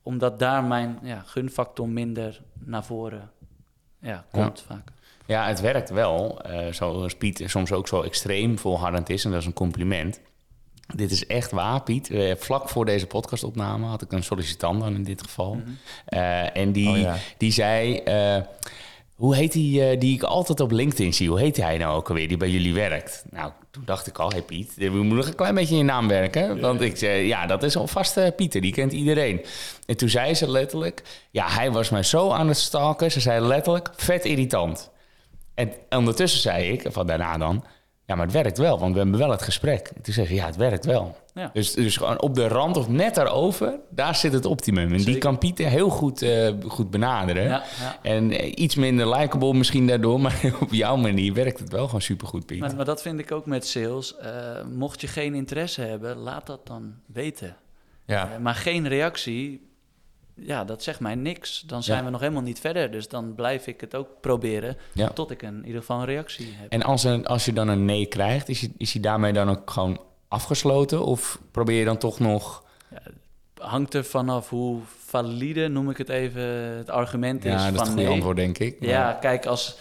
[0.02, 3.30] Omdat daar mijn ja, gunfactor minder naar voren
[4.00, 4.88] ja, komt vaak.
[5.26, 6.42] Ja, het werkt wel.
[6.42, 9.24] eh zoals Piet soms ook zo extreem volhardend is.
[9.24, 10.20] En dat is een compliment.
[10.94, 12.10] Dit is echt waar, Piet.
[12.10, 15.60] Eh, vlak voor deze podcastopname had ik een sollicitant dan in dit geval.
[16.06, 17.16] Eh, en die, Oh ja.
[17.38, 17.96] die zei...
[17.98, 18.36] eh,
[19.14, 21.28] hoe heet die eh, die ik altijd op LinkedIn zie?
[21.28, 23.24] Hoe heet hij nou ook alweer, die bij jullie werkt?
[23.30, 25.84] Nou, toen dacht ik al, hey Piet, we moeten nog een klein beetje in je
[25.84, 26.60] naam werken.
[26.60, 29.44] Want ik zei, ja, dat is alvast eh Pieter, die kent iedereen.
[29.86, 33.10] En toen zei ze letterlijk, ja, hij was mij zo aan het stalken.
[33.10, 34.90] Ze zei letterlijk, vet irritant.
[35.54, 37.64] En ondertussen zei ik, van daarna dan...
[38.12, 39.90] Ja, maar het werkt wel, want we hebben wel het gesprek.
[39.94, 41.16] En toen zei ze, ja, het werkt wel.
[41.34, 41.50] Ja.
[41.52, 44.92] Dus, dus gewoon op de rand of net daarover, daar zit het optimum.
[44.92, 47.42] En die kan Pieter heel goed, eh, goed benaderen.
[47.42, 47.98] Ja, ja.
[48.02, 52.02] En eh, iets minder likable misschien daardoor, maar op jouw manier werkt het wel gewoon
[52.02, 52.60] supergoed, Piet.
[52.60, 54.16] Maar, maar dat vind ik ook met sales.
[54.16, 54.30] Eh,
[54.74, 57.56] mocht je geen interesse hebben, laat dat dan weten.
[58.06, 58.38] Ja.
[58.40, 59.71] Maar geen reactie,
[60.46, 61.60] ja, dat zegt mij niks.
[61.66, 62.04] Dan zijn Ja.
[62.04, 62.90] we nog helemaal niet verder.
[62.90, 65.08] Dus dan blijf ik het ook proberen Ja.
[65.08, 66.70] tot ik een, in ieder geval een reactie heb.
[66.72, 69.50] En als, een, als je dan een nee krijgt, is, je, is hij daarmee dan
[69.50, 71.04] ook gewoon afgesloten?
[71.04, 72.64] Of probeer je dan toch nog...
[73.58, 76.42] hangt er vanaf hoe valide, noem ik het even,
[76.76, 78.12] het argument is Ja, dat is goede nee.
[78.12, 78.76] antwoord, denk ik.
[78.80, 79.78] Ja, kijk, als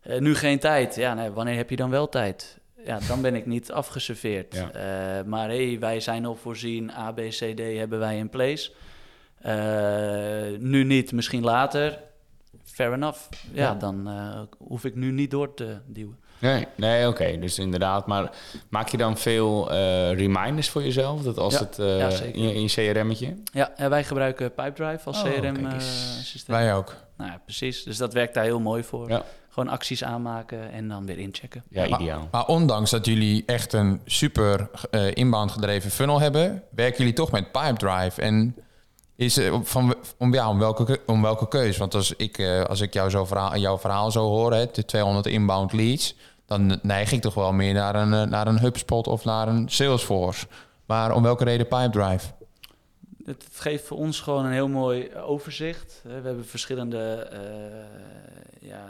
[0.00, 2.58] eh, nu geen tijd, ja, nee, wanneer heb je dan wel tijd?
[2.84, 4.54] Ja, dan ben ik niet afgeserveerd.
[4.54, 4.70] Ja.
[4.70, 8.70] Eh, maar hey, wij zijn al voorzien, A, B, C, D hebben wij in place.
[9.40, 11.98] Eh, nu niet, misschien later.
[12.64, 13.18] Fair enough.
[13.52, 13.74] Ja, Ja.
[13.74, 16.18] dan eh, hoef ik nu niet door te duwen.
[16.38, 17.38] Nee, nee oké.
[17.38, 18.06] Dus inderdaad.
[18.06, 18.30] Maar
[18.68, 21.22] maak je dan veel eh, reminders voor jezelf?
[21.22, 22.34] Dat als Ja, het eh, ja, zeker.
[22.34, 23.34] in, je, in je CRM'tje?
[23.52, 25.30] Ja, en wij gebruiken Pipedrive als Oh.
[25.30, 26.56] CRM-systeem.
[26.56, 26.94] Wij ook.
[27.16, 27.82] nou ja, precies.
[27.82, 29.08] Dus dat werkt daar heel mooi voor.
[29.08, 29.22] Ja.
[29.48, 31.62] Gewoon acties aanmaken en dan weer inchecken.
[31.70, 32.28] Ja, Maar- ideaal.
[32.30, 37.30] Maar ondanks dat jullie echt een super eh, inbound gedreven funnel hebben, werken jullie toch
[37.30, 38.22] met Pipedrive.
[38.22, 38.56] En
[39.20, 41.76] is eh, van, om, ja, om, welke, om welke keus?
[41.76, 44.84] Want als ik, eh, als ik jou zo verhaal, jouw verhaal zo hoor, hè, de
[44.84, 46.14] 200 inbound leads,
[46.46, 49.68] dan neig ik toch wel meer naar een, eh, naar een HubSpot of naar een
[49.68, 50.46] Salesforce.
[50.86, 52.26] Maar om welke reden Pipedrive?
[53.24, 56.00] Het, het geeft voor ons gewoon een heel mooi overzicht.
[56.02, 58.84] We hebben verschillende eh, ja,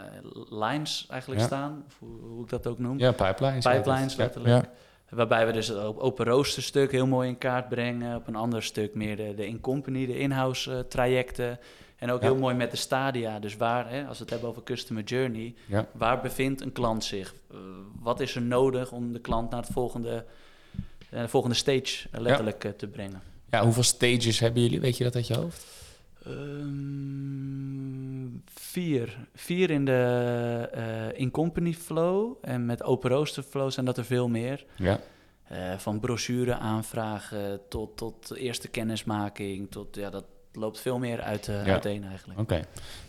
[0.49, 1.47] lines eigenlijk Ja.
[1.47, 2.99] staan, of hoe, hoe ik dat ook noem.
[2.99, 3.65] Ja, pipelines.
[3.65, 4.63] Pipelines, Ja.
[5.11, 8.15] Waarbij we dus het op- open rooster stuk heel mooi in kaart brengen.
[8.15, 11.59] Op een ander stuk meer de, de in-company, de in-house eh, trajecten.
[11.97, 12.27] En ook Ja.
[12.27, 13.39] heel mooi met de stadia.
[13.39, 15.87] Dus waar, hè, als we het hebben over customer journey, Ja.
[15.91, 17.33] waar bevindt een klant zich?
[17.51, 17.57] Eh,
[17.99, 20.25] wat is er nodig om de klant naar het volgende,
[21.09, 23.21] eh, de volgende stage eh, letterlijk eh, te brengen?
[23.49, 24.79] ja, hoeveel stages hebben jullie?
[24.79, 25.65] Weet je dat uit je hoofd?
[26.25, 29.17] Ehm, vier.
[29.35, 32.33] Vier in de eh, in-company flow.
[32.41, 34.65] En met open rooster flow zijn dat er veel meer.
[34.75, 34.99] Ja.
[35.47, 39.71] Eh, van brochure aanvragen tot, tot eerste kennismaking.
[39.71, 41.71] Tot, ja, dat loopt veel meer uit, eh, Ja.
[41.71, 42.39] uiteen eigenlijk.
[42.39, 42.55] Oké.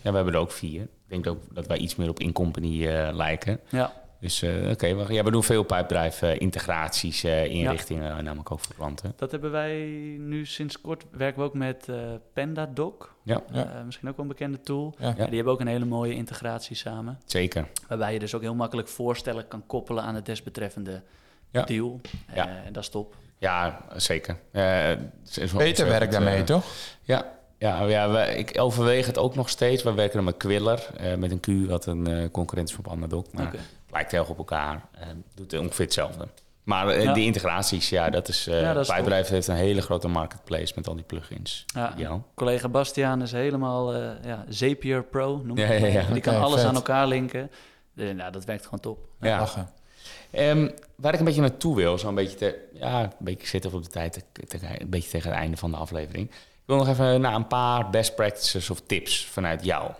[0.03, 0.83] Ja, we hebben er ook vier.
[0.83, 3.61] Ik denk ook dat wij iets meer op in-company eh, lijken.
[3.69, 8.21] Ja, Dus eh, oké, we- ja, we doen veel pipedrive eh, integraties, eh, inrichtingen, Ja.
[8.21, 9.13] namelijk ook voor klanten.
[9.17, 9.77] dat hebben wij
[10.19, 11.05] nu sinds kort.
[11.11, 11.97] Werken we ook met eh
[12.33, 13.15] PandaDoc.
[13.23, 13.75] Ja, Ja.
[13.75, 14.95] Eh, misschien ook wel een bekende tool.
[14.99, 15.07] Ja.
[15.17, 17.19] Ja, die hebben ook een hele mooie integratie samen.
[17.25, 17.69] zeker.
[17.89, 21.03] Waarbij je dus ook heel makkelijk voorstellen kan koppelen aan het desbetreffende
[21.51, 21.63] Ja.
[21.65, 22.01] deal.
[22.35, 22.49] Ja.
[22.49, 23.15] Eh, en dat is top.
[23.39, 24.37] Ja, zeker.
[24.51, 26.65] Eh, wel Beter werk daarmee, toch?
[27.03, 29.83] Ja, ja, ja we- ik overweeg het ook nog steeds.
[29.83, 32.85] We werken er met Quiller, eh, met een Q, wat een eh concurrent is van
[32.85, 33.33] Pandadoc.
[33.33, 33.59] Maar Oké.
[33.93, 34.83] Lijkt heel erg op elkaar.
[34.99, 36.29] eh, doet ongeveer hetzelfde.
[36.63, 37.13] Maar eh, Ja.
[37.13, 38.47] die integraties, ja, dat is...
[38.47, 38.97] eh Ja, dat is top.
[38.97, 41.65] Pipedrive heeft een hele grote marketplace met al die plugins.
[41.75, 42.21] Ja, Ja.
[42.35, 46.03] collega Bastiaan is helemaal eh, ja, Zapier Pro, noem Ja.
[46.13, 46.69] Die kan alles vet.
[46.69, 47.51] aan elkaar linken.
[47.95, 48.99] Dus, ja, dat werkt gewoon top.
[49.21, 49.49] Ja.
[50.31, 53.83] Ehm, waar ik een beetje naartoe wil, zo'n beetje te, ja, een beetje zitten op
[53.83, 56.31] de tijd, te- te- een beetje tegen het einde van de aflevering.
[56.63, 59.91] Ik wil nog even naar een paar best practices of tips vanuit jou.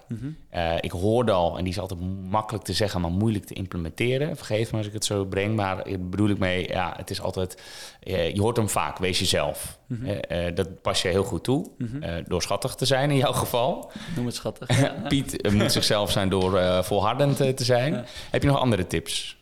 [0.51, 4.37] Eh, ik hoorde al, en die is altijd makkelijk te zeggen, maar moeilijk te implementeren.
[4.37, 7.63] Vergeef me als ik het zo breng, maar bedoel ik mee, ja, het is altijd,
[8.03, 9.79] eh, je hoort hem vaak, wees jezelf.
[9.87, 10.07] Mhm.
[10.07, 12.23] Eh, dat pas je heel goed toe, Mhm.
[12.27, 13.91] door schattig te zijn in jouw geval.
[14.17, 14.69] Noem het schattig.
[15.09, 17.93] Piet moet zichzelf zijn door volhardend te zijn.
[17.93, 18.05] Ja.
[18.31, 19.41] Heb je nog andere tips?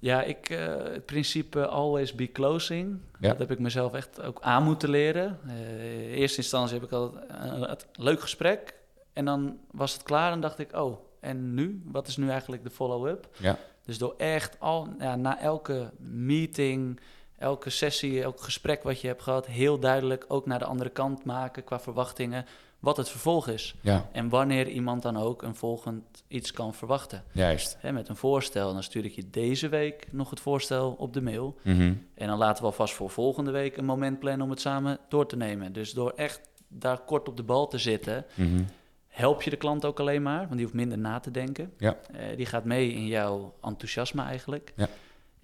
[0.00, 3.28] Ja, ik, eh, het principe always be closing, Ja.
[3.28, 5.38] dat heb ik mezelf echt ook aan moeten leren.
[5.46, 8.74] Eh, in eerste instantie heb ik altijd een, een leuk gesprek
[9.12, 11.82] en dan was het klaar en dacht ik, oh, en nu?
[11.84, 13.28] Wat is nu eigenlijk de follow-up?
[13.36, 13.58] Ja.
[13.84, 17.00] Dus door echt al, ja, na elke meeting,
[17.38, 21.24] elke sessie, elk gesprek wat je hebt gehad, heel duidelijk ook naar de andere kant
[21.24, 22.46] maken qua verwachtingen,
[22.78, 23.74] wat het vervolg is.
[23.80, 27.24] Ja, En wanneer iemand dan ook een volgend iets kan verwachten.
[27.32, 27.76] juist.
[27.80, 31.20] Hè, met een voorstel, dan stuur ik je deze week nog het voorstel op de
[31.22, 31.56] mail.
[31.62, 31.94] Mhm.
[32.14, 35.26] En dan laten we alvast voor volgende week een moment plannen om het samen door
[35.26, 35.72] te nemen.
[35.72, 38.62] Dus door echt daar kort op de bal te zitten, Mhm.
[39.08, 41.72] help je de klant ook alleen maar, want die hoeft minder na te denken.
[41.78, 41.96] Ja.
[42.12, 44.72] Eh, die gaat mee in jouw enthousiasme eigenlijk.
[44.76, 44.88] Ja.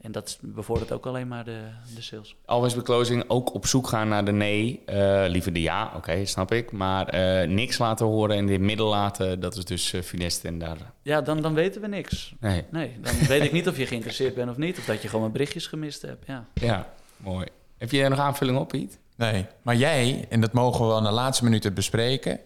[0.05, 1.61] En dat bevordert ook alleen maar de,
[1.95, 2.37] de sales.
[2.45, 4.83] Always be closing, ook op zoek gaan naar de nee.
[4.87, 6.73] eh, liever de ja, oké, snap ik.
[6.73, 10.59] Maar eh, niks laten horen en dit middel laten, dat is dus uh, funest en
[10.59, 10.77] daar...
[11.03, 12.35] Ja, dan, dan weten we niks.
[12.41, 14.79] Nee, Nee, dan weet ik niet of je geïnteresseerd bent of niet.
[14.79, 16.27] Of dat je gewoon mijn berichtjes gemist hebt.
[16.27, 16.45] Ja.
[16.55, 17.47] ja, mooi.
[17.79, 18.99] Heb je er nog aanvulling op, Piet?
[19.17, 22.41] Nee, maar jij, en dat mogen we wel in de laatste minuten bespreken.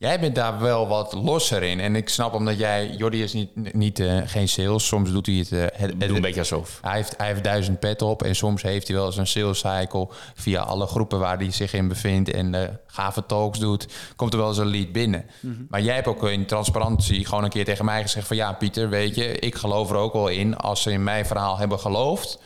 [0.00, 1.80] Jij bent daar wel wat losser in.
[1.80, 4.86] En ik snap omdat jij, Jordi is niet, niet uh, geen sales.
[4.86, 5.50] Soms doet hij het.
[5.52, 6.78] Uh, het, een beetje alsof.
[6.82, 8.22] Hij heeft, hij heeft duizend pet op.
[8.22, 10.08] En soms heeft hij wel eens een sales cycle.
[10.34, 12.30] Via alle groepen waar hij zich in bevindt.
[12.30, 13.86] En uh, gave talks doet.
[14.16, 15.24] Komt er wel eens een lead binnen.
[15.40, 15.66] Mm -hmm.
[15.70, 18.88] Maar jij hebt ook in transparantie gewoon een keer tegen mij gezegd: van ja, Pieter,
[18.88, 20.56] weet je, ik geloof er ook wel in.
[20.56, 22.38] Als ze in mijn verhaal hebben geloofd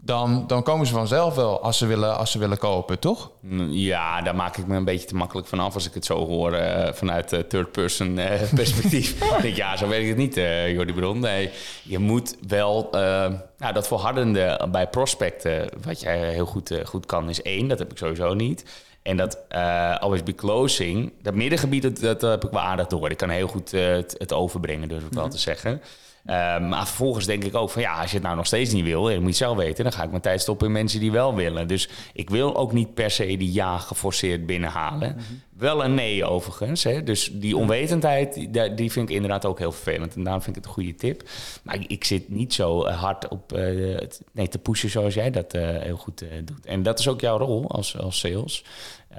[0.00, 3.30] dan, dan komen ze vanzelf wel als ze willen, als ze willen kopen, toch?
[3.68, 6.26] Ja, daar maak ik me een beetje te makkelijk van af als ik het zo
[6.26, 9.22] hoor uh, vanuit uh, third-person uh, perspectief.
[9.36, 11.20] ik denk, ja, zo weet ik het niet, uh, Jordi Bron.
[11.20, 11.50] Nee,
[11.82, 12.88] je moet wel
[13.58, 17.68] nou, dat volhardende bij prospecten, wat jij heel goed, goed kan, is één.
[17.68, 18.64] Dat heb ik sowieso niet.
[19.08, 23.10] En dat uh, always be closing, dat middengebied, dat, dat, heb ik wel aardig door.
[23.10, 25.82] Ik kan heel goed het, het, overbrengen, durf ik wel te zeggen.
[26.30, 28.84] Uh, maar vervolgens denk ik ook van ja, als je het nou nog steeds niet
[28.84, 31.12] wil, je moet je zelf weten, dan ga ik mijn tijd stoppen in mensen die
[31.12, 31.68] wel willen.
[31.68, 35.14] Dus ik wil ook niet per se die ja geforceerd binnenhalen.
[35.14, 35.22] Mhm.
[35.58, 36.84] Wel een nee overigens.
[36.84, 37.02] Hè?
[37.02, 40.14] Dus die onwetendheid, die, die, vind ik inderdaad ook heel vervelend.
[40.14, 41.22] En daarom vind ik het een goede tip.
[41.62, 43.98] Maar ik, ik zit niet zo eh, hard op uh,
[44.32, 46.66] nee, te pushen zoals jij dat uh, heel goed doet.
[46.66, 48.64] En dat is ook jouw rol als, als sales.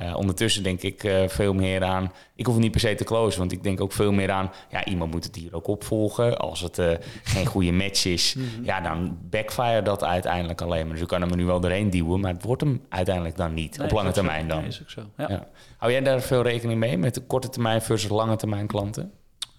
[0.01, 2.11] Uh, ondertussen denk ik uh, veel meer aan.
[2.35, 4.51] Ik hoef niet per se te closen, want ik denk ook veel meer aan.
[4.69, 6.37] Ja, iemand moet het hier ook opvolgen.
[6.37, 6.91] Als het uh,
[7.23, 8.65] geen goede match is, mm -hmm.
[8.65, 10.93] ja, dan backfire dat uiteindelijk alleen maar.
[10.93, 13.53] Dus ik kan hem er nu wel doorheen duwen, maar het wordt hem uiteindelijk dan
[13.53, 13.77] niet.
[13.77, 14.59] Nee, op lange termijn dan.
[14.59, 15.01] Nee, is ook zo.
[15.17, 15.25] Ja.
[15.29, 15.47] Ja.
[15.77, 19.11] Hou jij daar veel rekening mee met de korte termijn versus lange termijn klanten?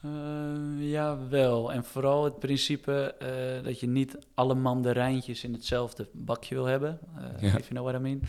[0.04, 1.72] Uh, ja, wel.
[1.72, 6.98] En vooral het principe uh, dat je niet alle mandarijntjes in hetzelfde bakje wil hebben.
[7.18, 7.58] Uh, ja.
[7.58, 8.22] If you know what I mean.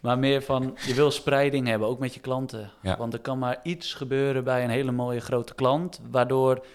[0.00, 2.70] Maar meer van, je wil spreiding hebben, ook met je klanten.
[2.82, 2.96] Ja.
[2.96, 6.66] Want er kan maar iets gebeuren bij een hele mooie grote klant, waardoor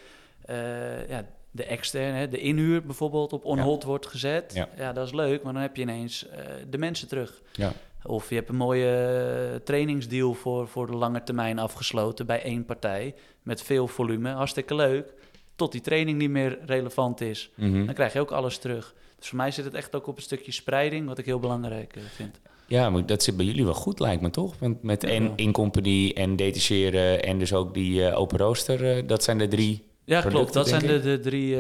[1.08, 3.88] ja, de externe, de inhuur bijvoorbeeld, op on-hold ja.
[3.88, 4.54] wordt gezet.
[4.54, 4.70] Ja.
[4.78, 4.94] ja.
[4.94, 6.26] dat is leuk, maar dan heb je ineens
[6.70, 7.42] de mensen terug.
[7.52, 7.74] Ja.
[8.06, 13.16] Of je hebt een mooie trainingsdeal voor, voor de lange termijn afgesloten bij één partij
[13.42, 14.30] met veel volume.
[14.30, 15.14] Hartstikke leuk.
[15.56, 17.52] Tot die training niet meer relevant is.
[17.56, 17.86] Mm -hmm.
[17.86, 18.94] Dan krijg je ook alles terug.
[19.20, 21.96] Dus voor mij zit het echt ook op een stukje spreiding, wat ik heel belangrijk
[21.96, 22.40] uh, vind.
[22.68, 24.60] Ja, maar dat zit bij jullie wel goed, lijkt me toch?
[24.60, 28.98] Met, met en in-company en detacheren en dus ook die uh, open rooster.
[28.98, 30.54] Uh, dat zijn de drie Ja, klopt.
[30.54, 31.58] Dat zijn de, de drie...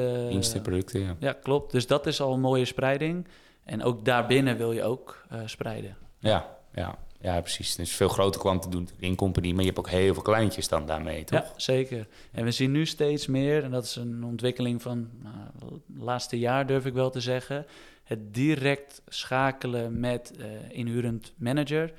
[0.61, 1.15] Producten, ja.
[1.19, 1.71] Ja, klopt.
[1.71, 3.27] Dus dat is al een mooie spreiding.
[3.63, 5.97] En ook daarbinnen wil je ook spreiden.
[6.29, 6.97] Ja, ja.
[7.23, 7.75] Ja, precies.
[7.75, 10.85] Dus veel grote klanten doen in company, maar je hebt ook heel veel kleintjes dan
[10.85, 11.39] daarmee, toch?
[11.39, 12.07] Ja, zeker.
[12.31, 15.35] En we zien nu steeds meer, en dat is een ontwikkeling van nou,
[15.73, 17.65] het laatste jaar, durf ik wel te zeggen,
[18.03, 21.93] het direct schakelen met uh, inhurend manager,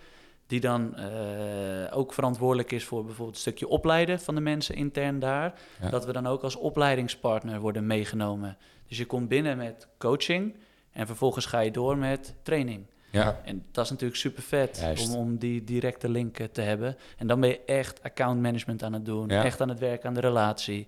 [0.47, 5.19] die dan uh, ook verantwoordelijk is voor bijvoorbeeld een stukje opleiden van de mensen intern
[5.19, 5.55] daar.
[5.81, 5.91] Ja.
[5.91, 8.57] Dat we dan ook als opleidingspartner worden meegenomen.
[8.89, 10.55] Dus je komt binnen met coaching
[10.93, 12.87] en vervolgens ga je door met training.
[13.15, 13.41] Ja.
[13.45, 16.97] En dat is natuurlijk super vet om, om die directe link te hebben.
[17.17, 19.29] En dan ben je echt account management aan het doen.
[19.29, 19.45] Ja.
[19.45, 20.87] Echt aan het werken aan de relatie.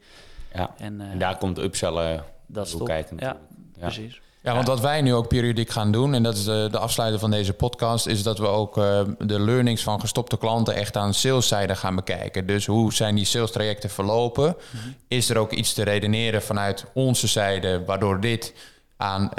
[0.52, 0.74] Ja.
[0.78, 3.36] En, uh, en daar komt upsellen dat is kijken ja, ja,
[3.80, 4.20] precies.
[4.42, 7.20] Ja, want wat wij nu ook periodiek gaan doen, en dat is de, de afsluiter
[7.20, 11.14] van deze podcast, is dat we ook uh, de learnings van gestopte klanten echt aan
[11.14, 12.46] saleszijde gaan bekijken.
[12.46, 14.46] Dus hoe zijn die sales trajecten verlopen?
[14.46, 14.94] Mm -hmm.
[15.08, 18.54] Is er ook iets te redeneren vanuit onze zijde, waardoor dit
[18.96, 19.30] aan uh,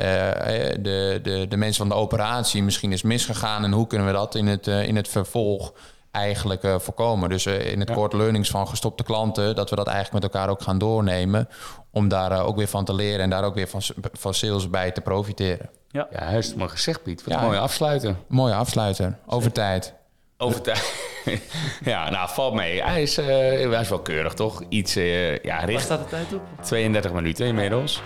[0.80, 4.36] de, de, de mensen van de operatie misschien is misgegaan en hoe kunnen we dat
[4.36, 5.74] in het, uh, in het vervolg
[6.12, 7.30] eigenlijk uh, voorkomen.
[7.30, 7.96] Dus in het ja.
[7.96, 11.50] kort learnings van gestopte klanten, dat we dat eigenlijk met elkaar ook gaan doornemen
[11.92, 14.92] om daar ook weer van te leren en daar ook weer van, van sales bij
[14.92, 15.70] te profiteren.
[15.90, 17.24] Ja, ja juist maar gezegd Piet.
[17.24, 18.16] Wat ja, mooie afsluiter.
[18.28, 19.18] Mooie afsluiter.
[19.26, 19.94] Over tijd.
[20.38, 20.94] Over tijd.
[21.84, 22.84] ja, nou, valt mee.
[22.84, 24.64] Hij is, uh, hij is wel keurig, toch?
[24.70, 25.72] Iets, uh, ja, richt...
[25.72, 26.42] Waar staat de tijd op?
[26.62, 28.02] 32 minuten inmiddels.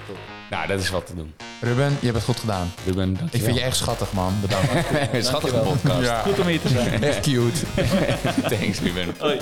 [0.52, 1.34] Nou, dat is wat te doen.
[1.62, 2.74] Ruben, je hebt het goed gedaan.
[2.86, 4.34] Ruben, Ik vind je echt schattig, man.
[4.42, 4.72] Bedankt.
[5.28, 6.02] Schattige podcast.
[6.08, 6.22] Ja.
[6.22, 7.04] Goed om hier te zijn.
[7.04, 7.66] echt cute.
[8.56, 9.16] Thanks, Ruben.
[9.20, 9.40] Hoi.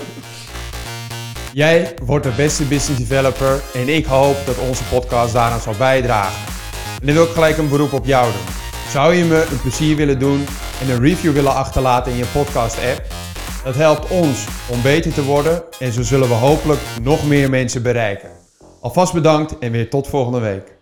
[1.54, 6.54] Jij wordt de beste business developer en ik hoop dat onze podcast daaraan zal bijdragen.
[7.00, 8.54] En dan wil ik gelijk een beroep op jou doen.
[8.92, 10.46] Zou je me een plezier willen doen
[10.82, 13.06] en een review willen achterlaten in je podcast-app?
[13.64, 17.84] Dat helpt ons om beter te worden en zo zullen we hopelijk nog meer mensen
[17.84, 18.30] bereiken.
[18.82, 20.78] Alvast bedankt en weer tot volgende week.